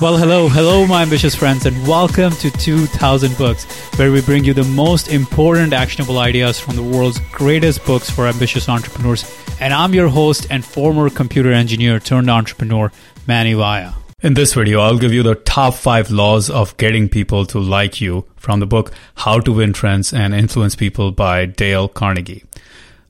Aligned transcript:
Well, 0.00 0.16
hello, 0.16 0.46
hello, 0.48 0.86
my 0.86 1.02
ambitious 1.02 1.34
friends, 1.34 1.66
and 1.66 1.76
welcome 1.84 2.30
to 2.34 2.52
2000 2.52 3.36
Books, 3.36 3.64
where 3.98 4.12
we 4.12 4.22
bring 4.22 4.44
you 4.44 4.54
the 4.54 4.62
most 4.62 5.08
important 5.08 5.72
actionable 5.72 6.18
ideas 6.18 6.60
from 6.60 6.76
the 6.76 6.84
world's 6.84 7.18
greatest 7.32 7.84
books 7.84 8.08
for 8.08 8.28
ambitious 8.28 8.68
entrepreneurs. 8.68 9.28
And 9.58 9.74
I'm 9.74 9.94
your 9.94 10.06
host 10.06 10.46
and 10.50 10.64
former 10.64 11.10
computer 11.10 11.50
engineer 11.50 11.98
turned 11.98 12.30
entrepreneur, 12.30 12.92
Manny 13.26 13.54
Vaya. 13.54 13.90
In 14.22 14.34
this 14.34 14.54
video, 14.54 14.82
I'll 14.82 14.98
give 14.98 15.12
you 15.12 15.24
the 15.24 15.34
top 15.34 15.74
five 15.74 16.12
laws 16.12 16.48
of 16.48 16.76
getting 16.76 17.08
people 17.08 17.44
to 17.46 17.58
like 17.58 18.00
you 18.00 18.24
from 18.36 18.60
the 18.60 18.66
book 18.66 18.92
How 19.16 19.40
to 19.40 19.52
Win 19.52 19.74
Friends 19.74 20.12
and 20.12 20.32
Influence 20.32 20.76
People 20.76 21.10
by 21.10 21.44
Dale 21.44 21.88
Carnegie. 21.88 22.44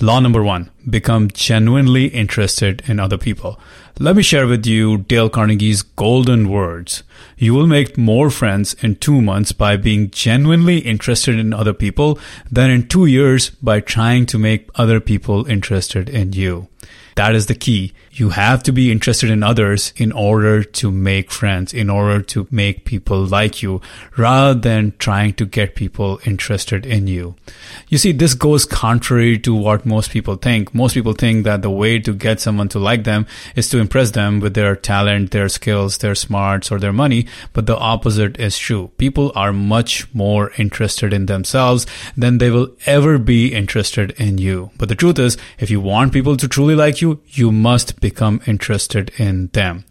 Law 0.00 0.20
number 0.20 0.42
one, 0.42 0.70
become 0.88 1.28
genuinely 1.28 2.06
interested 2.06 2.82
in 2.86 2.98
other 2.98 3.18
people. 3.18 3.60
Let 3.98 4.16
me 4.16 4.22
share 4.22 4.46
with 4.46 4.66
you 4.66 4.98
Dale 4.98 5.28
Carnegie's 5.28 5.82
golden 5.82 6.48
words. 6.48 7.02
You 7.36 7.54
will 7.54 7.66
make 7.66 7.98
more 7.98 8.30
friends 8.30 8.74
in 8.82 8.96
two 8.96 9.20
months 9.20 9.52
by 9.52 9.76
being 9.76 10.10
genuinely 10.10 10.78
interested 10.78 11.38
in 11.38 11.52
other 11.52 11.74
people 11.74 12.18
than 12.50 12.70
in 12.70 12.88
two 12.88 13.06
years 13.06 13.50
by 13.50 13.80
trying 13.80 14.26
to 14.26 14.38
make 14.38 14.70
other 14.74 14.98
people 14.98 15.46
interested 15.46 16.08
in 16.08 16.32
you. 16.32 16.68
That 17.14 17.34
is 17.34 17.46
the 17.46 17.54
key. 17.54 17.92
You 18.12 18.30
have 18.30 18.62
to 18.64 18.72
be 18.72 18.90
interested 18.90 19.30
in 19.30 19.42
others 19.42 19.92
in 19.96 20.12
order 20.12 20.62
to 20.62 20.90
make 20.90 21.30
friends, 21.30 21.72
in 21.72 21.90
order 21.90 22.22
to 22.22 22.46
make 22.50 22.84
people 22.84 23.24
like 23.24 23.62
you, 23.62 23.80
rather 24.16 24.58
than 24.58 24.94
trying 24.98 25.34
to 25.34 25.46
get 25.46 25.74
people 25.74 26.20
interested 26.24 26.84
in 26.84 27.06
you. 27.06 27.34
You 27.88 27.98
see, 27.98 28.12
this 28.12 28.34
goes 28.34 28.64
contrary 28.64 29.38
to 29.40 29.54
what 29.54 29.86
most 29.86 30.10
people 30.10 30.36
think. 30.36 30.74
Most 30.74 30.94
people 30.94 31.12
think 31.12 31.44
that 31.44 31.62
the 31.62 31.70
way 31.70 31.98
to 31.98 32.12
get 32.12 32.40
someone 32.40 32.68
to 32.68 32.78
like 32.78 33.04
them 33.04 33.26
is 33.56 33.68
to 33.70 33.78
impress 33.78 34.10
them 34.10 34.40
with 34.40 34.54
their 34.54 34.76
talent, 34.76 35.30
their 35.30 35.48
skills, 35.48 35.98
their 35.98 36.14
smarts, 36.14 36.70
or 36.70 36.78
their 36.78 36.92
money. 36.92 37.26
But 37.52 37.66
the 37.66 37.76
opposite 37.76 38.38
is 38.38 38.58
true. 38.58 38.90
People 38.98 39.32
are 39.34 39.52
much 39.52 40.12
more 40.14 40.52
interested 40.58 41.12
in 41.12 41.26
themselves 41.26 41.86
than 42.16 42.38
they 42.38 42.50
will 42.50 42.70
ever 42.86 43.18
be 43.18 43.54
interested 43.54 44.12
in 44.12 44.38
you. 44.38 44.70
But 44.78 44.88
the 44.88 44.94
truth 44.94 45.18
is, 45.18 45.36
if 45.58 45.70
you 45.70 45.80
want 45.80 46.12
people 46.12 46.36
to 46.36 46.48
truly 46.48 46.71
like 46.76 47.00
you, 47.00 47.20
you 47.28 47.52
must 47.52 48.00
become 48.00 48.40
interested 48.46 49.10
in 49.18 49.48
them. 49.48 49.84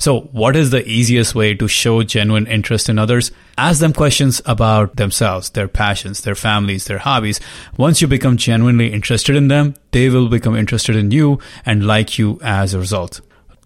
So, 0.00 0.20
what 0.30 0.54
is 0.54 0.70
the 0.70 0.86
easiest 0.88 1.34
way 1.34 1.54
to 1.54 1.66
show 1.66 2.04
genuine 2.04 2.46
interest 2.46 2.88
in 2.88 3.00
others? 3.00 3.32
Ask 3.56 3.80
them 3.80 3.92
questions 3.92 4.40
about 4.46 4.94
themselves, 4.94 5.50
their 5.50 5.66
passions, 5.66 6.20
their 6.20 6.36
families, 6.36 6.84
their 6.84 6.98
hobbies. 6.98 7.40
Once 7.76 8.00
you 8.00 8.06
become 8.06 8.36
genuinely 8.36 8.92
interested 8.92 9.34
in 9.34 9.48
them, 9.48 9.74
they 9.90 10.08
will 10.08 10.28
become 10.28 10.54
interested 10.54 10.94
in 10.94 11.10
you 11.10 11.40
and 11.66 11.84
like 11.84 12.16
you 12.16 12.38
as 12.42 12.74
a 12.74 12.78
result. 12.78 13.20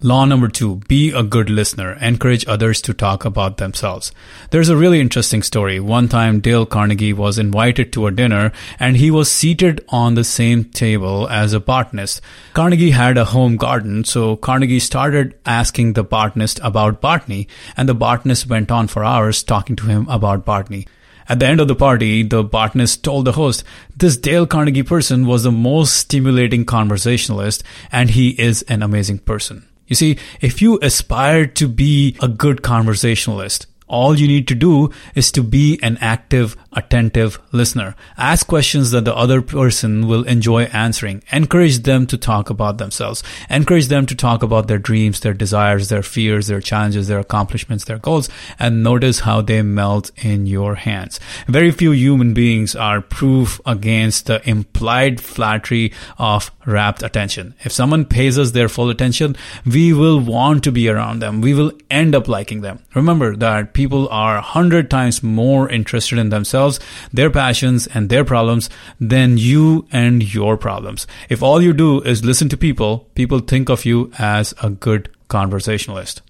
Law 0.04 0.24
number 0.24 0.48
two, 0.48 0.76
be 0.88 1.12
a 1.12 1.22
good 1.22 1.48
listener. 1.48 1.92
Encourage 2.00 2.44
others 2.48 2.82
to 2.82 2.92
talk 2.92 3.24
about 3.24 3.58
themselves. 3.58 4.10
There's 4.50 4.68
a 4.68 4.76
really 4.76 5.00
interesting 5.00 5.44
story. 5.44 5.78
One 5.78 6.08
time, 6.08 6.40
Dale 6.40 6.66
Carnegie 6.66 7.12
was 7.12 7.38
invited 7.38 7.92
to 7.92 8.08
a 8.08 8.10
dinner 8.10 8.50
and 8.80 8.96
he 8.96 9.12
was 9.12 9.30
seated 9.30 9.84
on 9.90 10.16
the 10.16 10.24
same 10.24 10.64
table 10.64 11.28
as 11.28 11.52
a 11.52 11.60
botanist. 11.60 12.20
Carnegie 12.52 12.90
had 12.90 13.16
a 13.16 13.26
home 13.26 13.56
garden, 13.56 14.02
so 14.02 14.34
Carnegie 14.34 14.80
started 14.80 15.38
asking 15.46 15.92
the 15.92 16.02
botanist 16.02 16.58
about 16.64 17.00
botany 17.00 17.46
and 17.76 17.88
the 17.88 17.94
botanist 17.94 18.48
went 18.48 18.72
on 18.72 18.88
for 18.88 19.04
hours 19.04 19.44
talking 19.44 19.76
to 19.76 19.86
him 19.86 20.08
about 20.08 20.44
botany. 20.44 20.84
At 21.28 21.38
the 21.38 21.46
end 21.46 21.60
of 21.60 21.68
the 21.68 21.76
party, 21.76 22.24
the 22.24 22.42
botanist 22.42 23.04
told 23.04 23.24
the 23.24 23.32
host, 23.32 23.62
this 23.96 24.16
Dale 24.16 24.48
Carnegie 24.48 24.82
person 24.82 25.28
was 25.28 25.44
the 25.44 25.52
most 25.52 25.96
stimulating 25.96 26.64
conversationalist 26.64 27.62
and 27.92 28.10
he 28.10 28.30
is 28.30 28.62
an 28.62 28.82
amazing 28.82 29.18
person. 29.18 29.68
You 29.92 29.96
see, 29.96 30.16
if 30.40 30.62
you 30.62 30.78
aspire 30.80 31.44
to 31.44 31.68
be 31.68 32.16
a 32.22 32.26
good 32.26 32.62
conversationalist, 32.62 33.66
all 33.92 34.18
you 34.18 34.26
need 34.26 34.48
to 34.48 34.54
do 34.54 34.90
is 35.14 35.30
to 35.32 35.42
be 35.42 35.78
an 35.82 35.98
active, 36.00 36.56
attentive 36.72 37.38
listener. 37.52 37.94
Ask 38.16 38.46
questions 38.46 38.90
that 38.90 39.04
the 39.04 39.14
other 39.14 39.42
person 39.42 40.08
will 40.08 40.24
enjoy 40.24 40.62
answering. 40.64 41.22
Encourage 41.30 41.80
them 41.80 42.06
to 42.06 42.16
talk 42.16 42.48
about 42.48 42.78
themselves. 42.78 43.22
Encourage 43.50 43.88
them 43.88 44.06
to 44.06 44.14
talk 44.14 44.42
about 44.42 44.66
their 44.66 44.78
dreams, 44.78 45.20
their 45.20 45.34
desires, 45.34 45.90
their 45.90 46.02
fears, 46.02 46.46
their 46.46 46.62
challenges, 46.62 47.06
their 47.06 47.18
accomplishments, 47.18 47.84
their 47.84 47.98
goals, 47.98 48.30
and 48.58 48.82
notice 48.82 49.20
how 49.20 49.42
they 49.42 49.60
melt 49.60 50.10
in 50.16 50.46
your 50.46 50.74
hands. 50.76 51.20
Very 51.46 51.70
few 51.70 51.92
human 51.92 52.32
beings 52.32 52.74
are 52.74 53.02
proof 53.02 53.60
against 53.66 54.24
the 54.26 54.40
implied 54.48 55.20
flattery 55.20 55.92
of 56.18 56.50
rapt 56.64 57.02
attention. 57.02 57.54
If 57.62 57.72
someone 57.72 58.06
pays 58.06 58.38
us 58.38 58.52
their 58.52 58.70
full 58.70 58.88
attention, 58.88 59.36
we 59.66 59.92
will 59.92 60.18
want 60.18 60.64
to 60.64 60.72
be 60.72 60.88
around 60.88 61.18
them. 61.18 61.42
We 61.42 61.52
will 61.52 61.72
end 61.90 62.14
up 62.14 62.26
liking 62.26 62.62
them. 62.62 62.78
Remember 62.94 63.36
that 63.36 63.74
people 63.74 63.81
are 63.90 64.36
a 64.36 64.42
hundred 64.42 64.90
times 64.90 65.22
more 65.22 65.68
interested 65.68 66.18
in 66.18 66.28
themselves, 66.28 66.78
their 67.12 67.30
passions, 67.30 67.86
and 67.88 68.08
their 68.08 68.24
problems 68.24 68.68
than 69.00 69.38
you 69.38 69.86
and 69.92 70.34
your 70.34 70.56
problems. 70.56 71.06
If 71.28 71.42
all 71.42 71.62
you 71.62 71.72
do 71.72 72.00
is 72.02 72.24
listen 72.24 72.48
to 72.50 72.56
people, 72.56 73.08
people 73.14 73.40
think 73.40 73.68
of 73.68 73.84
you 73.84 74.10
as 74.18 74.54
a 74.62 74.70
good 74.70 75.08
conversationalist. 75.28 76.22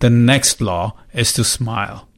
The 0.00 0.10
next 0.10 0.60
law 0.60 0.94
is 1.12 1.32
to 1.34 1.44
smile. 1.44 2.08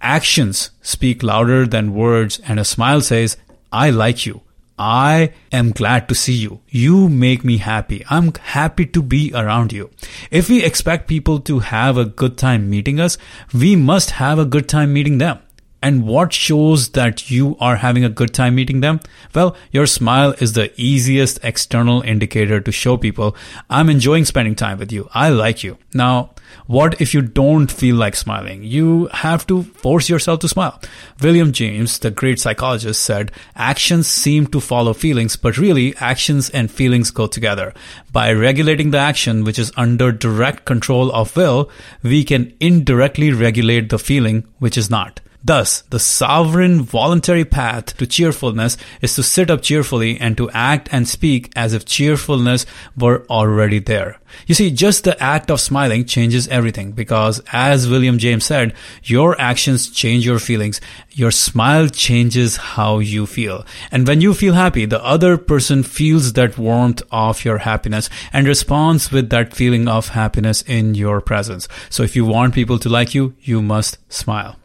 Actions 0.00 0.70
speak 0.82 1.22
louder 1.22 1.66
than 1.66 1.94
words, 1.94 2.40
and 2.46 2.60
a 2.60 2.64
smile 2.64 3.00
says, 3.00 3.36
I 3.72 3.90
like 3.90 4.26
you. 4.26 4.42
I 4.78 5.32
am 5.52 5.70
glad 5.70 6.08
to 6.08 6.14
see 6.14 6.34
you. 6.34 6.60
You 6.68 7.08
make 7.08 7.44
me 7.44 7.56
happy. 7.58 8.04
I'm 8.10 8.32
happy 8.34 8.84
to 8.86 9.02
be 9.02 9.32
around 9.34 9.72
you. 9.72 9.90
If 10.30 10.50
we 10.50 10.62
expect 10.62 11.08
people 11.08 11.40
to 11.40 11.60
have 11.60 11.96
a 11.96 12.04
good 12.04 12.36
time 12.36 12.68
meeting 12.68 13.00
us, 13.00 13.16
we 13.54 13.74
must 13.74 14.10
have 14.12 14.38
a 14.38 14.44
good 14.44 14.68
time 14.68 14.92
meeting 14.92 15.18
them. 15.18 15.38
And 15.86 16.04
what 16.04 16.32
shows 16.32 16.88
that 16.98 17.30
you 17.30 17.56
are 17.60 17.76
having 17.76 18.04
a 18.04 18.08
good 18.08 18.34
time 18.34 18.56
meeting 18.56 18.80
them? 18.80 18.98
Well, 19.32 19.54
your 19.70 19.86
smile 19.86 20.34
is 20.40 20.54
the 20.54 20.72
easiest 20.76 21.38
external 21.44 22.02
indicator 22.02 22.60
to 22.60 22.72
show 22.72 22.96
people, 22.96 23.36
I'm 23.70 23.88
enjoying 23.88 24.24
spending 24.24 24.56
time 24.56 24.78
with 24.78 24.90
you. 24.90 25.08
I 25.14 25.28
like 25.28 25.62
you. 25.62 25.78
Now, 25.94 26.32
what 26.66 27.00
if 27.00 27.14
you 27.14 27.22
don't 27.22 27.70
feel 27.70 27.94
like 27.94 28.16
smiling? 28.16 28.64
You 28.64 29.06
have 29.12 29.46
to 29.46 29.62
force 29.62 30.08
yourself 30.08 30.40
to 30.40 30.48
smile. 30.48 30.80
William 31.22 31.52
James, 31.52 32.00
the 32.00 32.10
great 32.10 32.40
psychologist, 32.40 33.00
said, 33.02 33.30
actions 33.54 34.08
seem 34.08 34.48
to 34.48 34.60
follow 34.60 34.92
feelings, 34.92 35.36
but 35.36 35.56
really 35.56 35.94
actions 35.98 36.50
and 36.50 36.68
feelings 36.68 37.12
go 37.12 37.28
together. 37.28 37.72
By 38.10 38.32
regulating 38.32 38.90
the 38.90 38.98
action, 38.98 39.44
which 39.44 39.56
is 39.56 39.70
under 39.76 40.10
direct 40.10 40.64
control 40.64 41.12
of 41.12 41.36
will, 41.36 41.70
we 42.02 42.24
can 42.24 42.54
indirectly 42.58 43.30
regulate 43.30 43.88
the 43.90 44.00
feeling, 44.00 44.48
which 44.58 44.76
is 44.76 44.90
not. 44.90 45.20
Thus, 45.46 45.82
the 45.90 46.00
sovereign 46.00 46.82
voluntary 46.82 47.44
path 47.44 47.96
to 47.98 48.06
cheerfulness 48.08 48.76
is 49.00 49.14
to 49.14 49.22
sit 49.22 49.48
up 49.48 49.62
cheerfully 49.62 50.18
and 50.18 50.36
to 50.36 50.50
act 50.50 50.88
and 50.90 51.06
speak 51.06 51.52
as 51.54 51.72
if 51.72 51.84
cheerfulness 51.84 52.66
were 52.98 53.24
already 53.30 53.78
there. 53.78 54.18
You 54.48 54.56
see, 54.56 54.72
just 54.72 55.04
the 55.04 55.22
act 55.22 55.48
of 55.48 55.60
smiling 55.60 56.04
changes 56.04 56.48
everything 56.48 56.90
because 56.90 57.40
as 57.52 57.88
William 57.88 58.18
James 58.18 58.44
said, 58.44 58.74
your 59.04 59.40
actions 59.40 59.88
change 59.88 60.26
your 60.26 60.40
feelings. 60.40 60.80
Your 61.12 61.30
smile 61.30 61.86
changes 61.90 62.56
how 62.56 62.98
you 62.98 63.24
feel. 63.24 63.64
And 63.92 64.04
when 64.04 64.20
you 64.20 64.34
feel 64.34 64.54
happy, 64.54 64.84
the 64.84 65.04
other 65.04 65.38
person 65.38 65.84
feels 65.84 66.32
that 66.32 66.58
warmth 66.58 67.02
of 67.12 67.44
your 67.44 67.58
happiness 67.58 68.10
and 68.32 68.48
responds 68.48 69.12
with 69.12 69.30
that 69.30 69.54
feeling 69.54 69.86
of 69.86 70.08
happiness 70.08 70.62
in 70.62 70.96
your 70.96 71.20
presence. 71.20 71.68
So 71.88 72.02
if 72.02 72.16
you 72.16 72.24
want 72.24 72.52
people 72.52 72.80
to 72.80 72.88
like 72.88 73.14
you, 73.14 73.34
you 73.42 73.62
must 73.62 73.98
smile. 74.12 74.56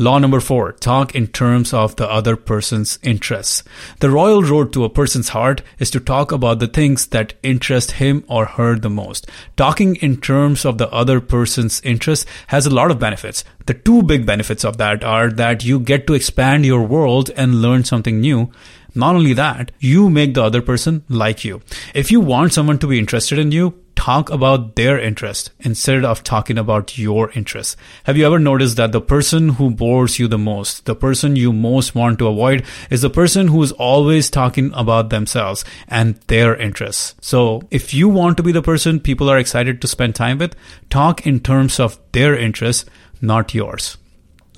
Law 0.00 0.18
number 0.18 0.40
four, 0.40 0.72
talk 0.72 1.14
in 1.14 1.26
terms 1.26 1.74
of 1.74 1.96
the 1.96 2.10
other 2.10 2.34
person's 2.34 2.98
interests. 3.02 3.62
The 3.98 4.08
royal 4.08 4.42
road 4.42 4.72
to 4.72 4.84
a 4.84 4.88
person's 4.88 5.28
heart 5.28 5.60
is 5.78 5.90
to 5.90 6.00
talk 6.00 6.32
about 6.32 6.58
the 6.58 6.68
things 6.68 7.08
that 7.08 7.34
interest 7.42 7.90
him 7.90 8.24
or 8.26 8.46
her 8.46 8.76
the 8.76 8.88
most. 8.88 9.28
Talking 9.58 9.96
in 9.96 10.18
terms 10.18 10.64
of 10.64 10.78
the 10.78 10.90
other 10.90 11.20
person's 11.20 11.82
interests 11.82 12.24
has 12.46 12.64
a 12.64 12.70
lot 12.70 12.90
of 12.90 12.98
benefits. 12.98 13.44
The 13.66 13.74
two 13.74 14.02
big 14.02 14.24
benefits 14.24 14.64
of 14.64 14.78
that 14.78 15.04
are 15.04 15.30
that 15.32 15.66
you 15.66 15.78
get 15.78 16.06
to 16.06 16.14
expand 16.14 16.64
your 16.64 16.82
world 16.82 17.30
and 17.36 17.60
learn 17.60 17.84
something 17.84 18.22
new. 18.22 18.50
Not 18.94 19.16
only 19.16 19.34
that, 19.34 19.70
you 19.80 20.08
make 20.08 20.32
the 20.32 20.42
other 20.42 20.62
person 20.62 21.04
like 21.10 21.44
you. 21.44 21.60
If 21.94 22.10
you 22.10 22.20
want 22.20 22.54
someone 22.54 22.78
to 22.78 22.86
be 22.86 22.98
interested 22.98 23.38
in 23.38 23.52
you, 23.52 23.79
talk 24.00 24.30
about 24.30 24.76
their 24.76 24.98
interest 24.98 25.50
instead 25.60 26.06
of 26.06 26.24
talking 26.24 26.56
about 26.56 26.96
your 26.96 27.30
interests. 27.32 27.76
Have 28.04 28.16
you 28.16 28.24
ever 28.24 28.38
noticed 28.38 28.78
that 28.78 28.92
the 28.92 29.00
person 29.00 29.50
who 29.50 29.70
bores 29.70 30.18
you 30.18 30.26
the 30.26 30.38
most, 30.38 30.86
the 30.86 30.94
person 30.94 31.36
you 31.36 31.52
most 31.52 31.94
want 31.94 32.18
to 32.18 32.28
avoid, 32.28 32.64
is 32.88 33.02
the 33.02 33.10
person 33.10 33.48
who 33.48 33.62
is 33.62 33.72
always 33.72 34.30
talking 34.30 34.72
about 34.72 35.10
themselves 35.10 35.66
and 35.86 36.14
their 36.28 36.56
interests? 36.56 37.14
So 37.20 37.60
if 37.70 37.92
you 37.92 38.08
want 38.08 38.38
to 38.38 38.42
be 38.42 38.52
the 38.52 38.62
person 38.62 39.00
people 39.00 39.28
are 39.28 39.36
excited 39.36 39.82
to 39.82 39.88
spend 39.88 40.14
time 40.14 40.38
with, 40.38 40.56
talk 40.88 41.26
in 41.26 41.38
terms 41.38 41.78
of 41.78 41.98
their 42.12 42.34
interests, 42.34 42.86
not 43.20 43.54
yours. 43.54 43.98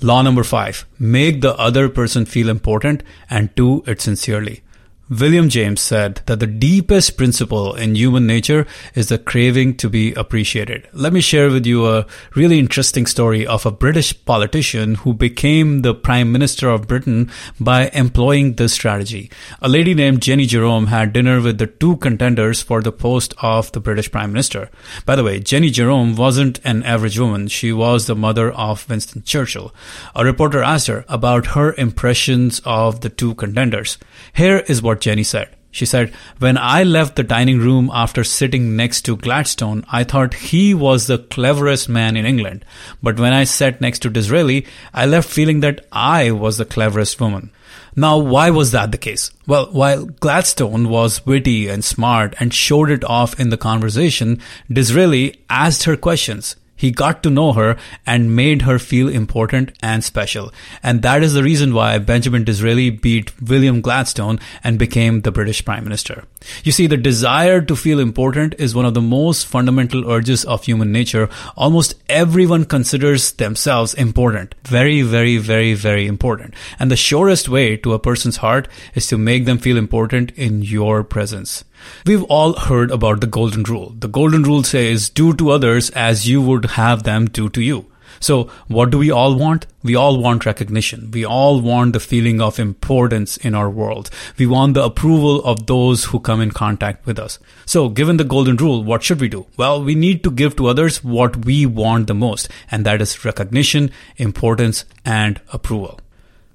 Law 0.01 0.21
number 0.21 0.43
five, 0.43 0.85
make 0.97 1.41
the 1.41 1.55
other 1.57 1.89
person 1.89 2.25
feel 2.25 2.47
important 2.47 3.03
and 3.29 3.53
do 3.55 3.83
it 3.87 3.99
sincerely. 3.99 4.63
William 5.09 5.49
James 5.49 5.81
said 5.81 6.21
that 6.27 6.39
the 6.39 6.47
deepest 6.47 7.17
principle 7.17 7.75
in 7.75 7.93
human 7.93 8.25
nature 8.25 8.65
is 8.95 9.09
the 9.09 9.17
craving 9.17 9.75
to 9.75 9.89
be 9.89 10.13
appreciated. 10.13 10.87
Let 10.93 11.11
me 11.11 11.19
share 11.19 11.49
with 11.49 11.65
you 11.65 11.85
a 11.87 12.05
really 12.35 12.57
interesting 12.57 13.05
story 13.05 13.45
of 13.45 13.65
a 13.65 13.71
British 13.71 14.23
politician 14.23 14.95
who 14.95 15.13
became 15.13 15.81
the 15.81 15.93
Prime 15.93 16.31
Minister 16.31 16.69
of 16.69 16.87
Britain 16.87 17.29
by 17.59 17.89
employing 17.89 18.53
this 18.53 18.71
strategy. 18.73 19.29
A 19.61 19.67
lady 19.67 19.93
named 19.93 20.21
Jenny 20.21 20.45
Jerome 20.45 20.87
had 20.87 21.11
dinner 21.11 21.41
with 21.41 21.57
the 21.57 21.67
two 21.67 21.97
contenders 21.97 22.61
for 22.61 22.81
the 22.81 22.93
post 22.93 23.33
of 23.41 23.73
the 23.73 23.81
British 23.81 24.09
Prime 24.09 24.31
Minister. 24.31 24.69
By 25.05 25.17
the 25.17 25.23
way, 25.25 25.41
Jenny 25.41 25.69
Jerome 25.69 26.15
wasn't 26.15 26.61
an 26.63 26.81
average 26.83 27.19
woman. 27.19 27.49
She 27.49 27.73
was 27.73 28.07
the 28.07 28.15
mother 28.15 28.53
of 28.53 28.89
Winston 28.89 29.23
Churchill. 29.23 29.75
A 30.15 30.23
reporter 30.23 30.63
asked 30.63 30.87
her 30.87 31.03
about 31.09 31.47
her 31.47 31.73
impressions 31.73 32.61
of 32.63 33.01
the 33.01 33.09
two 33.09 33.35
contenders. 33.35 33.97
Here 34.31 34.63
is 34.69 34.81
what 34.93 35.01
Jenny 35.01 35.23
said. 35.23 35.49
She 35.71 35.87
said, 35.87 36.13
When 36.37 36.55
I 36.55 36.83
left 36.83 37.15
the 37.15 37.23
dining 37.23 37.57
room 37.57 37.89
after 37.91 38.23
sitting 38.23 38.75
next 38.75 39.01
to 39.05 39.17
Gladstone, 39.17 39.83
I 39.91 40.03
thought 40.03 40.35
he 40.35 40.75
was 40.75 41.07
the 41.07 41.17
cleverest 41.17 41.89
man 41.89 42.15
in 42.15 42.27
England. 42.27 42.63
But 43.01 43.19
when 43.19 43.33
I 43.33 43.43
sat 43.45 43.81
next 43.81 44.03
to 44.03 44.11
Disraeli, 44.11 44.67
I 44.93 45.07
left 45.07 45.27
feeling 45.27 45.61
that 45.61 45.87
I 45.91 46.29
was 46.29 46.57
the 46.57 46.65
cleverest 46.65 47.19
woman. 47.19 47.49
Now, 47.95 48.19
why 48.19 48.51
was 48.51 48.71
that 48.71 48.91
the 48.91 48.99
case? 48.99 49.31
Well, 49.47 49.65
while 49.71 50.05
Gladstone 50.05 50.89
was 50.89 51.25
witty 51.25 51.69
and 51.69 51.83
smart 51.83 52.35
and 52.39 52.53
showed 52.53 52.91
it 52.91 53.03
off 53.03 53.39
in 53.39 53.49
the 53.49 53.57
conversation, 53.57 54.39
Disraeli 54.71 55.41
asked 55.49 55.83
her 55.83 55.97
questions. 55.97 56.55
He 56.83 56.91
got 56.91 57.23
to 57.23 57.29
know 57.29 57.53
her 57.53 57.77
and 58.05 58.35
made 58.35 58.63
her 58.63 58.77
feel 58.77 59.07
important 59.07 59.71
and 59.81 60.03
special. 60.03 60.51
And 60.83 61.01
that 61.01 61.23
is 61.23 61.33
the 61.33 61.41
reason 61.41 61.73
why 61.73 61.97
Benjamin 61.97 62.43
Disraeli 62.43 62.89
beat 62.89 63.31
William 63.41 63.79
Gladstone 63.79 64.37
and 64.65 64.77
became 64.77 65.21
the 65.21 65.31
British 65.31 65.63
Prime 65.63 65.85
Minister. 65.85 66.25
You 66.65 66.73
see, 66.73 66.87
the 66.87 66.97
desire 66.97 67.61
to 67.61 67.77
feel 67.77 68.01
important 68.01 68.55
is 68.57 68.75
one 68.75 68.83
of 68.83 68.95
the 68.95 69.01
most 69.01 69.47
fundamental 69.47 70.11
urges 70.11 70.43
of 70.43 70.65
human 70.65 70.91
nature. 70.91 71.29
Almost 71.55 71.95
everyone 72.09 72.65
considers 72.65 73.31
themselves 73.31 73.93
important. 73.93 74.53
Very, 74.65 75.03
very, 75.03 75.37
very, 75.37 75.75
very 75.75 76.05
important. 76.05 76.53
And 76.79 76.91
the 76.91 76.97
surest 76.97 77.47
way 77.47 77.77
to 77.77 77.93
a 77.93 77.99
person's 77.99 78.43
heart 78.43 78.67
is 78.93 79.07
to 79.07 79.17
make 79.17 79.45
them 79.45 79.57
feel 79.57 79.77
important 79.77 80.31
in 80.31 80.61
your 80.61 81.05
presence. 81.05 81.63
We've 82.05 82.23
all 82.23 82.53
heard 82.53 82.91
about 82.91 83.21
the 83.21 83.27
golden 83.27 83.63
rule. 83.63 83.95
The 83.97 84.07
golden 84.07 84.43
rule 84.43 84.63
says, 84.63 85.09
do 85.09 85.33
to 85.33 85.51
others 85.51 85.89
as 85.91 86.27
you 86.27 86.41
would 86.41 86.65
have 86.65 87.03
them 87.03 87.27
do 87.27 87.49
to 87.49 87.61
you. 87.61 87.85
So, 88.19 88.49
what 88.67 88.89
do 88.89 88.97
we 88.97 89.11
all 89.11 89.35
want? 89.35 89.65
We 89.83 89.95
all 89.95 90.17
want 90.17 90.45
recognition. 90.45 91.11
We 91.11 91.25
all 91.25 91.59
want 91.59 91.91
the 91.91 91.99
feeling 91.99 92.39
of 92.39 92.57
importance 92.57 93.35
in 93.37 93.53
our 93.53 93.69
world. 93.69 94.09
We 94.37 94.45
want 94.45 94.75
the 94.75 94.83
approval 94.83 95.43
of 95.43 95.65
those 95.65 96.05
who 96.05 96.19
come 96.21 96.39
in 96.39 96.51
contact 96.51 97.05
with 97.05 97.19
us. 97.19 97.37
So, 97.65 97.89
given 97.89 98.17
the 98.17 98.23
golden 98.23 98.55
rule, 98.55 98.83
what 98.83 99.03
should 99.03 99.19
we 99.19 99.27
do? 99.27 99.47
Well, 99.57 99.83
we 99.83 99.95
need 99.95 100.23
to 100.23 100.31
give 100.31 100.55
to 100.55 100.67
others 100.67 101.03
what 101.03 101.45
we 101.45 101.65
want 101.65 102.07
the 102.07 102.13
most, 102.13 102.47
and 102.71 102.85
that 102.85 103.01
is 103.01 103.25
recognition, 103.25 103.91
importance, 104.15 104.85
and 105.03 105.41
approval. 105.51 105.99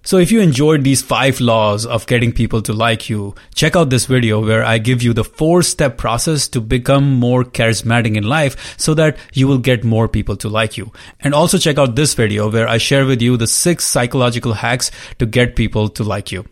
So 0.04 0.16
if 0.16 0.32
you 0.32 0.40
enjoyed 0.40 0.84
these 0.84 1.02
five 1.02 1.40
laws 1.40 1.84
of 1.84 2.06
getting 2.06 2.32
people 2.32 2.62
to 2.62 2.72
like 2.72 3.10
you, 3.10 3.34
check 3.54 3.76
out 3.76 3.90
this 3.90 4.06
video 4.06 4.44
where 4.44 4.64
I 4.64 4.78
give 4.78 5.02
you 5.02 5.12
the 5.12 5.24
four 5.24 5.62
step 5.62 5.98
process 5.98 6.48
to 6.48 6.60
become 6.60 7.14
more 7.14 7.44
charismatic 7.44 8.16
in 8.16 8.24
life 8.24 8.78
so 8.78 8.94
that 8.94 9.18
you 9.34 9.46
will 9.46 9.58
get 9.58 9.84
more 9.84 10.08
people 10.08 10.36
to 10.36 10.48
like 10.48 10.78
you. 10.78 10.92
And 11.20 11.34
also 11.34 11.58
check 11.58 11.78
out 11.78 11.94
this 11.94 12.14
video 12.14 12.50
where 12.50 12.68
I 12.68 12.78
share 12.78 13.04
with 13.04 13.20
you 13.20 13.36
the 13.36 13.46
six 13.46 13.84
psychological 13.84 14.54
hacks 14.54 14.90
to 15.18 15.26
get 15.26 15.56
people 15.56 15.88
to 15.90 16.04
like 16.04 16.32
you. 16.32 16.44